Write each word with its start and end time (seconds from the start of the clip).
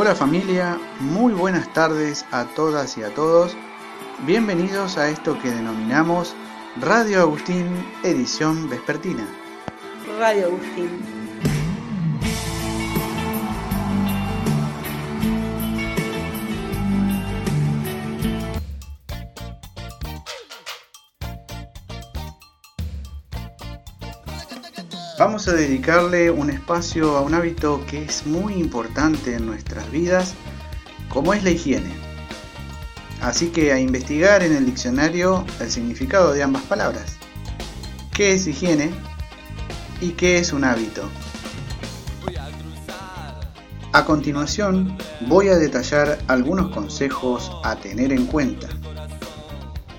Hola 0.00 0.14
familia, 0.14 0.78
muy 1.00 1.32
buenas 1.32 1.72
tardes 1.72 2.24
a 2.30 2.44
todas 2.44 2.96
y 2.96 3.02
a 3.02 3.12
todos. 3.14 3.56
Bienvenidos 4.26 4.96
a 4.96 5.10
esto 5.10 5.36
que 5.40 5.50
denominamos 5.50 6.36
Radio 6.80 7.20
Agustín 7.20 7.66
Edición 8.04 8.70
Vespertina. 8.70 9.26
Radio 10.18 10.46
Agustín. 10.46 11.17
Vamos 25.18 25.48
a 25.48 25.52
dedicarle 25.52 26.30
un 26.30 26.48
espacio 26.48 27.16
a 27.16 27.22
un 27.22 27.34
hábito 27.34 27.84
que 27.88 28.04
es 28.04 28.24
muy 28.24 28.54
importante 28.54 29.34
en 29.34 29.46
nuestras 29.46 29.90
vidas, 29.90 30.34
como 31.08 31.34
es 31.34 31.42
la 31.42 31.50
higiene. 31.50 31.90
Así 33.20 33.48
que 33.48 33.72
a 33.72 33.80
investigar 33.80 34.44
en 34.44 34.54
el 34.54 34.64
diccionario 34.64 35.44
el 35.58 35.72
significado 35.72 36.32
de 36.32 36.44
ambas 36.44 36.62
palabras. 36.62 37.16
¿Qué 38.14 38.34
es 38.34 38.46
higiene 38.46 38.92
y 40.00 40.10
qué 40.10 40.38
es 40.38 40.52
un 40.52 40.62
hábito? 40.62 41.02
A 43.92 44.04
continuación 44.04 44.96
voy 45.26 45.48
a 45.48 45.56
detallar 45.56 46.20
algunos 46.28 46.70
consejos 46.70 47.50
a 47.64 47.74
tener 47.74 48.12
en 48.12 48.26
cuenta 48.26 48.68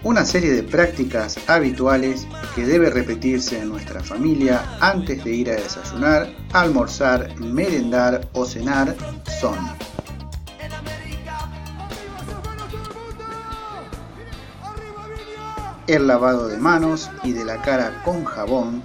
una 0.02 0.24
serie 0.24 0.52
de 0.54 0.64
prácticas 0.64 1.38
habituales 1.48 2.26
que 2.60 2.66
debe 2.66 2.90
repetirse 2.90 3.58
en 3.58 3.70
nuestra 3.70 4.04
familia 4.04 4.62
antes 4.82 5.24
de 5.24 5.32
ir 5.32 5.50
a 5.50 5.54
desayunar, 5.54 6.28
almorzar, 6.52 7.34
merendar 7.40 8.28
o 8.34 8.44
cenar 8.44 8.98
son. 9.40 9.56
El 15.88 16.06
lavado 16.06 16.50
de 16.50 16.58
manos 16.58 17.10
y 17.24 17.32
de 17.32 17.46
la 17.46 17.62
cara 17.62 18.02
con 18.04 18.26
jabón, 18.26 18.84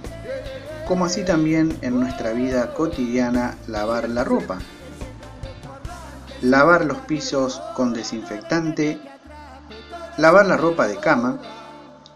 como 0.87 1.03
así 1.03 1.25
también 1.25 1.77
en 1.81 1.99
nuestra 1.99 2.31
vida 2.31 2.73
cotidiana 2.73 3.57
lavar 3.67 4.07
la 4.07 4.23
ropa, 4.23 4.57
lavar 6.41 6.85
los 6.85 6.99
pisos 6.99 7.61
con 7.75 7.93
desinfectante 7.93 9.01
lavar 10.17 10.45
la 10.45 10.57
ropa 10.57 10.87
de 10.87 10.97
cama, 10.97 11.39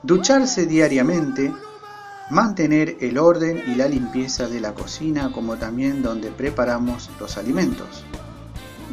ducharse 0.03 0.66
diariamente, 0.66 1.53
mantener 2.30 2.97
el 3.02 3.17
orden 3.17 3.61
y 3.67 3.75
la 3.75 3.88
limpieza 3.88 4.47
de 4.47 4.61
la 4.61 4.73
cocina 4.73 5.31
como 5.31 5.58
también 5.58 6.02
donde 6.02 6.31
preparamos 6.31 7.09
los 7.19 7.38
alimentos, 7.38 8.03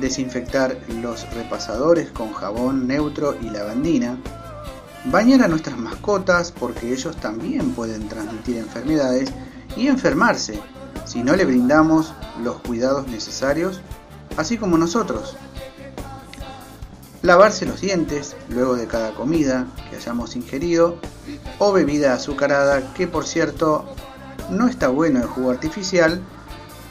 desinfectar 0.01 0.79
los 1.01 1.33
repasadores 1.33 2.11
con 2.11 2.33
jabón 2.33 2.89
neutro 2.89 3.37
y 3.41 3.51
lavandina, 3.51 4.19
bañar 5.05 5.43
a 5.43 5.49
nuestras 5.49 5.79
mascotas 5.79 6.51
porque 6.51 6.93
ellos 6.93 7.17
también 7.17 7.73
pueden 7.73 8.09
transmitir 8.09 8.57
enfermedades 8.57 9.33
y 9.77 9.87
enfermarse 9.87 10.61
si 11.05 11.23
no 11.23 11.37
le 11.37 11.45
brindamos 11.45 12.13
los 12.43 12.61
cuidados 12.63 13.07
necesarios, 13.07 13.81
así 14.37 14.59
como 14.59 14.77
nosotros 14.77 15.37
lavarse 17.27 17.67
los 17.67 17.81
dientes 17.81 18.37
luego 18.49 18.77
de 18.77 18.87
cada 18.87 19.13
comida 19.13 19.67
que 19.91 19.97
hayamos 19.97 20.37
ingerido 20.37 21.01
o 21.59 21.73
bebida 21.73 22.15
azucarada 22.15 22.95
que 22.95 23.09
por 23.09 23.27
cierto 23.27 23.85
no 24.49 24.69
está 24.69 24.89
bueno 24.89 25.21
el 25.21 25.27
jugo 25.27 25.51
artificial, 25.51 26.23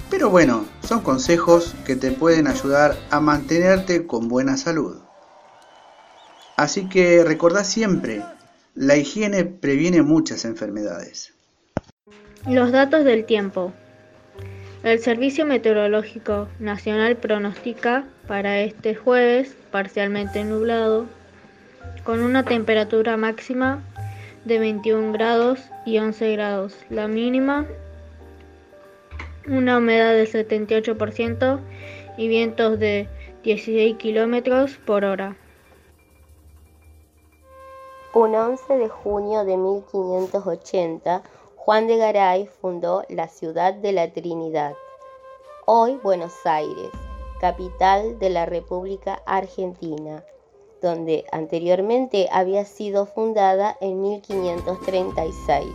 pero 0.09 0.29
bueno, 0.29 0.65
son 0.83 0.99
consejos 0.99 1.73
que 1.85 1.95
te 1.95 2.11
pueden 2.11 2.47
ayudar 2.47 2.97
a 3.09 3.21
mantenerte 3.21 4.05
con 4.05 4.27
buena 4.27 4.57
salud. 4.57 4.97
Así 6.57 6.89
que 6.89 7.23
recordá 7.23 7.63
siempre, 7.63 8.21
la 8.73 8.97
higiene 8.97 9.45
previene 9.45 10.01
muchas 10.01 10.43
enfermedades. 10.43 11.33
Los 12.45 12.73
datos 12.73 13.05
del 13.05 13.25
tiempo. 13.25 13.73
El 14.85 14.99
Servicio 14.99 15.47
Meteorológico 15.47 16.47
Nacional 16.59 17.15
pronostica 17.15 18.05
para 18.27 18.59
este 18.59 18.93
jueves 18.93 19.57
parcialmente 19.71 20.43
nublado, 20.43 21.07
con 22.03 22.21
una 22.21 22.43
temperatura 22.43 23.17
máxima 23.17 23.83
de 24.45 24.59
21 24.59 25.11
grados 25.11 25.59
y 25.87 25.97
11 25.97 26.33
grados, 26.33 26.77
la 26.91 27.07
mínima 27.07 27.65
una 29.47 29.79
humedad 29.79 30.13
del 30.13 30.27
78% 30.27 31.59
y 32.17 32.27
vientos 32.27 32.77
de 32.77 33.09
16 33.43 33.97
kilómetros 33.97 34.77
por 34.85 35.03
hora. 35.03 35.35
Un 38.13 38.35
11 38.35 38.77
de 38.77 38.87
junio 38.87 39.45
de 39.45 39.57
1580, 39.57 41.23
Juan 41.65 41.87
de 41.87 41.97
Garay 41.97 42.45
fundó 42.45 43.03
la 43.09 43.27
ciudad 43.27 43.73
de 43.73 43.91
la 43.91 44.13
Trinidad, 44.13 44.75
hoy 45.65 45.95
Buenos 45.95 46.31
Aires, 46.45 46.91
capital 47.41 48.19
de 48.19 48.29
la 48.29 48.45
República 48.45 49.19
Argentina, 49.25 50.23
donde 50.79 51.25
anteriormente 51.31 52.27
había 52.31 52.65
sido 52.65 53.07
fundada 53.07 53.75
en 53.81 53.99
1536 53.99 55.65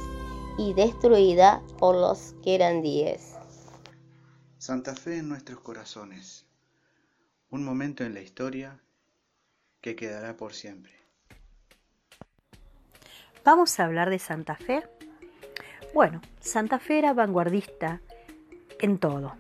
y 0.59 0.75
destruida 0.75 1.61
por 1.81 1.97
los 1.97 2.37
querandíes. 2.45 3.34
Santa 4.59 4.95
Fe 4.95 5.19
en 5.19 5.29
nuestros 5.29 5.59
corazones, 5.59 6.47
un 7.50 7.65
momento 7.65 8.05
en 8.05 8.15
la 8.15 8.21
historia 8.21 8.79
que 9.81 9.97
quedará 9.97 10.37
por 10.37 10.55
siempre. 10.55 10.93
¿Vamos 13.45 13.81
a 13.81 13.87
hablar 13.87 14.09
de 14.09 14.21
Santa 14.21 14.55
Fe? 14.55 14.84
Bueno, 15.93 16.21
Santa 16.39 16.78
Fe 16.78 16.99
era 16.99 17.12
vanguardista 17.12 18.01
en 18.78 18.99
todo. 18.99 19.34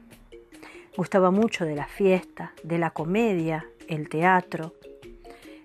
Gustaba 0.96 1.30
mucho 1.30 1.64
de 1.64 1.76
la 1.76 1.86
fiesta, 1.86 2.52
de 2.64 2.76
la 2.76 2.90
comedia, 2.90 3.66
el 3.86 4.08
teatro. 4.08 4.74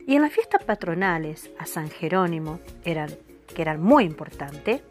Y 0.06 0.16
en 0.16 0.22
las 0.22 0.32
fiestas 0.32 0.64
patronales 0.64 1.50
a 1.58 1.66
San 1.66 1.90
Jerónimo, 1.90 2.60
eran, 2.84 3.10
que 3.56 3.64
eran 3.64 3.82
muy 3.82 4.04
importantes, 4.04 4.84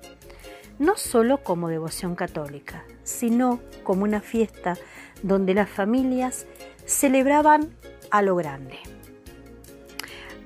no 0.81 0.97
solo 0.97 1.39
como 1.45 1.69
devoción 1.69 2.17
católica, 2.17 2.85
sino 3.05 3.61
como 3.85 4.03
una 4.03 4.21
fiesta 4.21 4.77
donde 5.23 5.55
las 5.55 5.71
familias 5.71 6.49
celebraban 6.87 7.71
a 8.11 8.21
lo 8.21 8.35
grande. 8.35 8.81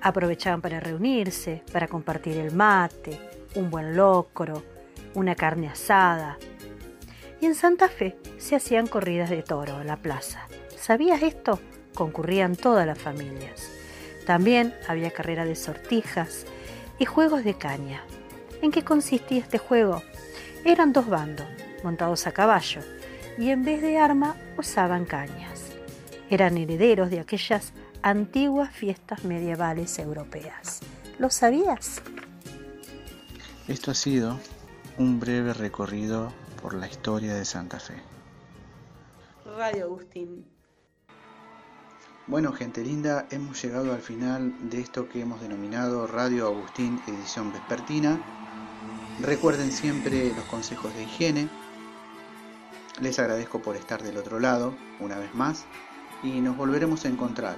Aprovechaban 0.02 0.60
para 0.60 0.78
reunirse, 0.78 1.62
para 1.72 1.88
compartir 1.88 2.36
el 2.36 2.54
mate, 2.54 3.18
un 3.54 3.70
buen 3.70 3.96
locro, 3.96 4.62
una 5.18 5.34
carne 5.34 5.68
asada. 5.68 6.38
Y 7.40 7.46
en 7.46 7.54
Santa 7.54 7.88
Fe 7.88 8.16
se 8.38 8.56
hacían 8.56 8.86
corridas 8.86 9.30
de 9.30 9.42
toro 9.42 9.80
en 9.80 9.86
la 9.86 9.96
plaza. 9.96 10.46
¿Sabías 10.76 11.22
esto? 11.22 11.60
Concurrían 11.94 12.56
todas 12.56 12.86
las 12.86 12.98
familias. 12.98 13.70
También 14.26 14.74
había 14.86 15.10
carrera 15.10 15.44
de 15.44 15.56
sortijas 15.56 16.46
y 16.98 17.04
juegos 17.04 17.44
de 17.44 17.54
caña. 17.54 18.02
¿En 18.62 18.70
qué 18.70 18.84
consistía 18.84 19.40
este 19.40 19.58
juego? 19.58 20.02
Eran 20.64 20.92
dos 20.92 21.08
bandos, 21.08 21.46
montados 21.82 22.26
a 22.26 22.32
caballo, 22.32 22.80
y 23.38 23.50
en 23.50 23.64
vez 23.64 23.80
de 23.82 23.98
arma 23.98 24.36
usaban 24.56 25.04
cañas. 25.04 25.70
Eran 26.30 26.56
herederos 26.58 27.10
de 27.10 27.20
aquellas 27.20 27.72
antiguas 28.02 28.72
fiestas 28.74 29.24
medievales 29.24 29.98
europeas. 29.98 30.80
¿Lo 31.18 31.30
sabías? 31.30 32.02
Esto 33.66 33.90
ha 33.90 33.94
sido 33.94 34.38
un 34.98 35.20
breve 35.20 35.54
recorrido 35.54 36.32
por 36.60 36.74
la 36.74 36.88
historia 36.88 37.34
de 37.34 37.44
Santa 37.44 37.78
Fe. 37.78 37.94
Radio 39.56 39.84
Agustín. 39.84 40.44
Bueno, 42.26 42.52
gente 42.52 42.82
linda, 42.82 43.26
hemos 43.30 43.62
llegado 43.62 43.92
al 43.94 44.00
final 44.00 44.52
de 44.68 44.80
esto 44.80 45.08
que 45.08 45.22
hemos 45.22 45.40
denominado 45.40 46.06
Radio 46.06 46.46
Agustín 46.48 47.00
edición 47.06 47.52
vespertina. 47.52 48.20
Recuerden 49.22 49.72
siempre 49.72 50.32
los 50.34 50.44
consejos 50.46 50.92
de 50.94 51.04
higiene. 51.04 51.48
Les 53.00 53.18
agradezco 53.18 53.62
por 53.62 53.76
estar 53.76 54.02
del 54.02 54.16
otro 54.16 54.40
lado 54.40 54.74
una 55.00 55.16
vez 55.16 55.32
más 55.34 55.64
y 56.22 56.40
nos 56.40 56.56
volveremos 56.56 57.04
a 57.04 57.08
encontrar. 57.08 57.56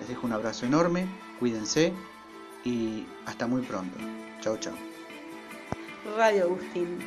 Les 0.00 0.08
dejo 0.08 0.26
un 0.26 0.32
abrazo 0.32 0.64
enorme, 0.64 1.06
cuídense 1.38 1.92
y 2.64 3.06
hasta 3.26 3.46
muy 3.46 3.60
pronto. 3.62 3.98
Chao, 4.40 4.56
chao. 4.56 4.74
Radio 6.16 6.44
Agustín. 6.46 6.98